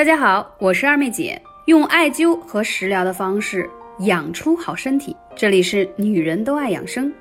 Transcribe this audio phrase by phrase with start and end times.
[0.00, 3.68] 大家好，我是二妹姐，用艾灸和食疗的方式
[3.98, 5.14] 养出好身体。
[5.36, 7.12] 这里是女人都爱养生，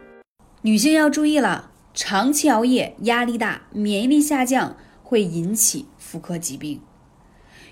[0.61, 6.79] 女性要注意了，长期熬夜、压力大、免疫力下降会引起妇科疾病。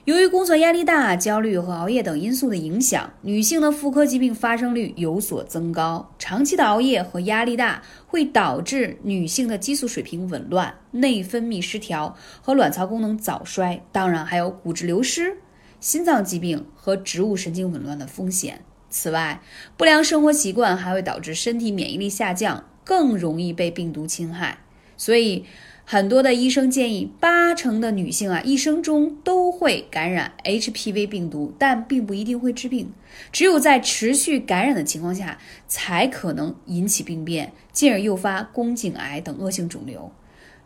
[0.08, 6.14] 由于工作压力大、焦虑和熬夜等因素的影响，女性的妇科疾病发生率有所增高。
[6.18, 15.40] 长期的熬夜和压力大会导致女性的激素水平紊乱、内分泌失调和卵巢功能早衰，当然还有骨质流失、
[15.82, 18.62] 心脏疾病和植物神经紊乱的风险。
[18.90, 19.42] 此外，
[19.76, 24.60] 不良生活习惯还会导致身体免疫力下降，更容易被病毒侵害。
[24.96, 25.44] 所以，
[25.90, 32.92] 很多的医生建议，八成的女性啊，一生中都会感染 HPV 病毒，但并不一定会致病。
[33.32, 40.12] 只有在持续感染的情况下，才可能引起病变，进而诱发宫颈癌等恶性肿瘤。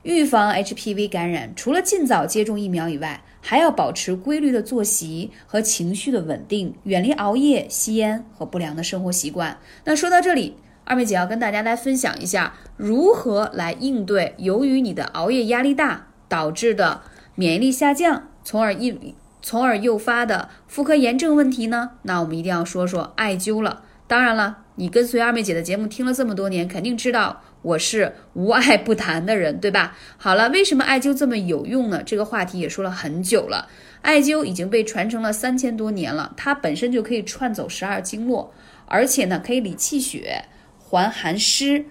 [0.01, 9.59] 预防 HPV 感染，除了尽早接种疫苗以外，还要保持规律的作息和情绪的稳定，远离熬夜、吸烟和不良的生活习惯。
[9.85, 10.55] 那说到这里。
[10.83, 17.01] 二妹姐要跟大家来分享一下，如何来应对由于你的熬夜压力大导致的
[17.35, 21.91] 免疫力下降，从而引从而诱发的妇科炎症问题呢？
[22.03, 23.83] 那我们一定要说说艾灸了。
[24.07, 29.95] 当然了，你跟随二妹姐的节目听了这么多年，肯定知道我是无爱不谈的人，对吧？
[30.17, 32.03] 好了，为什么艾灸这么有用呢？
[32.03, 33.69] 这个话题也说了很久了，
[34.01, 38.53] 艾灸已经被传承了三千多年了，它本身就可以串走十二经络，
[38.85, 40.43] 而且呢，可以理气血。
[40.91, 41.85] 还寒湿，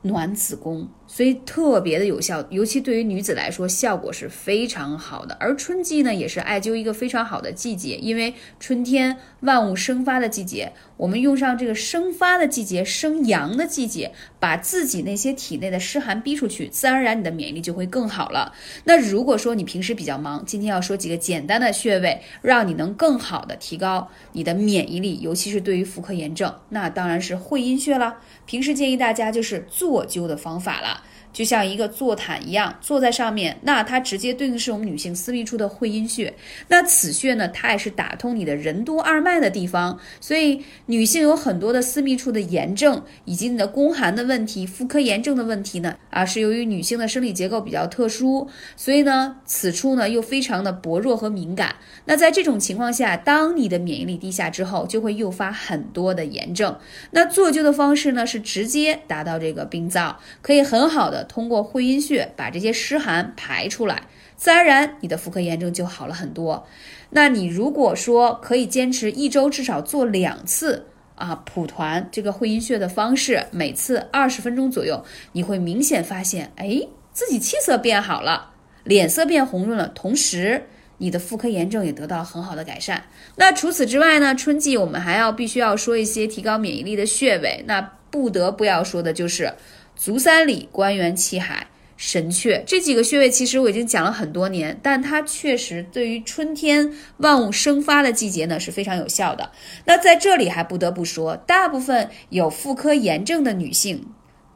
[0.00, 0.88] 暖子宫。
[1.14, 5.36] 所以特别的有效，尤其对于女子来说，效果是非常好的。
[5.38, 18.54] 而春季呢，也是艾灸一个非常好的季节，因为春天万物生发的季节，我们用上这个生发的季节、生阳的季节，把自己那些体内的湿寒逼出去，自然而然你的免疫力就会更好了。
[18.84, 28.16] 那如果说你平时比较忙，今天要说几个简单的穴位，让你能更好的提高你的免疫力，尤其是对于妇科炎症，那当然是会阴穴了。
[28.46, 31.01] 平时建议大家就是坐灸的方法了。
[31.32, 36.34] 就像一个坐毯一样，坐在上面，那它直接对应是我们女性私密处的会阴穴。
[36.68, 39.98] 那此穴呢，它也是打通你的任督二脉的地方。
[40.20, 51.76] 所以女性有很多的私密处的炎症，以及你的宫寒的问题、妇科炎症的问题呢，啊，是由于女性的生理结构比较特殊，所以呢，此处呢又非常的薄弱和敏感。
[52.04, 56.78] 那在这种情况下，当你的免疫力低下之后，就会诱发很多的炎症。
[57.12, 61.21] 那坐灸的方式呢，是直接达到这个病灶，可以很好的。
[61.24, 64.02] 通过会阴穴把这些湿寒排出来，
[64.36, 66.66] 自然而然你的妇科炎症就好了很多。
[67.10, 76.80] 那你如果说可以坚持一周至少做两次啊，蒲团这个会阴穴的方式，每次二十分钟左右，你会明显发现，哎，
[77.12, 78.52] 自己气色变好了，
[78.84, 80.66] 脸色变红润了，同时
[80.96, 83.04] 你的妇科炎症也得到很好的改善。
[83.36, 89.52] 那除此之外呢，春季我们还要必须要说一些提高免疫力的穴位，那不得不要说的就是。
[89.96, 99.52] 足三里、关元、气海、神阙这几个穴位，其实我已经讲了很多年，但它确实对于春天万物生发的季节呢是非常有效的。
[99.84, 104.06] 那在这里还不得不说，大部分有妇科炎症的女性，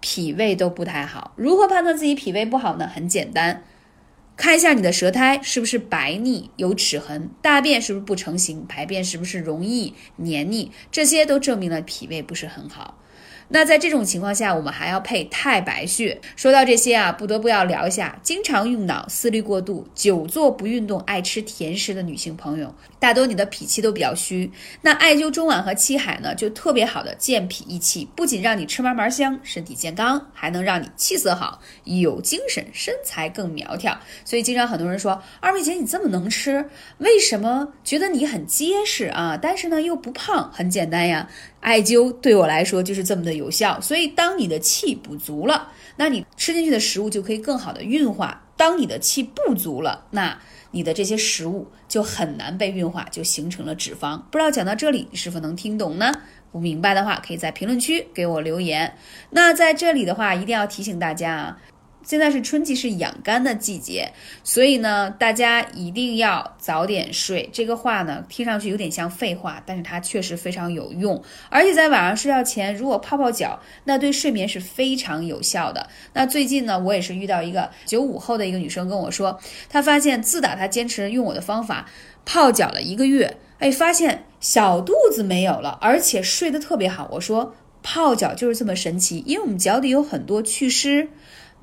[0.00, 1.32] 脾胃都不太好。
[1.36, 2.88] 如何判断自己脾胃不好呢？
[2.88, 3.62] 很简单，
[4.36, 12.98] 看一下你的舌苔是不是白腻、有齿痕，大便是不是不成形，排便是不是容易黏腻，这些都证明了脾胃不是很好。
[13.48, 16.20] 那在这种情况下，我们还要配太白穴。
[16.34, 24.50] 说到这些啊，不得不要聊一下，经常用脑、思虑过度、久坐不运动、爱吃甜食的女性朋友，大多你的脾气都比较虚。
[24.82, 33.96] 那艾灸中脘和七海呢，就特别好的健脾益气，不仅让你吃嘛嘛香，身体健康，还能让你气色好、有精神，身材更苗条。
[34.24, 36.68] 所以经常很多人说，二妹姐你这么能吃，
[36.98, 39.38] 为什么觉得你很结实啊？
[39.40, 40.50] 但是呢又不胖？
[40.52, 41.28] 很简单呀。
[41.60, 50.38] 艾灸对我来说就是这么的有效，所以当你的气补足了，那你吃进去的食物就可以更好的运化；当你的气不足了，那
[50.72, 54.18] 你的这些食物就很难被运化，就形成了脂肪。
[54.30, 56.12] 不知道讲到这里，你是否能听懂呢？
[56.52, 58.96] 不明白的话，可以在评论区给我留言。
[59.30, 61.58] 那在这里的话，一定要提醒大家啊。
[62.06, 64.12] 现在是春季，是养肝的季节，
[64.44, 67.50] 所以呢，大家一定要早点睡。
[67.52, 71.20] 这个话呢，听上去有点像废话，但是它确实非常有用。
[71.50, 75.88] 而且在晚上睡觉前，如果泡泡脚，那对睡眠是非常有效的。
[76.12, 81.90] 那最近呢，我也是遇到一个九五后的一个女生跟我说，她发现自打她坚持用我的方法
[82.24, 87.08] 泡脚了一个月，哎，发现小肚子没有了，而且睡得特别好。
[87.14, 91.08] 我说泡脚就是这么神奇，因为我们脚底有很多祛湿。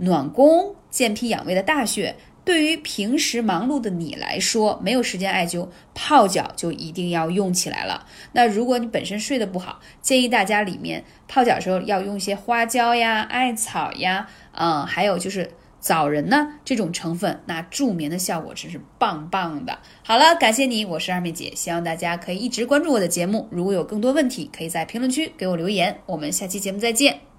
[0.04, 2.16] 暖宫、健脾养胃的大穴，
[2.46, 8.06] 对于平时忙碌的你来说，没有时间艾灸，泡脚就一定要用起来了。
[8.34, 19.80] 那如果你本身睡得不好，建议大家里面泡脚时候要用一些花椒呀、艾草呀，嗯，还有就是枣仁呢这种成分，那助眠的效果真是棒棒的。
[20.04, 23.48] 好了，感谢你，我是二妹姐，希望大家可以一直关注我的节目。
[23.52, 26.00] 如果有更多问题，可以在评论区给我留言。
[26.08, 27.33] 我们下期节目再见。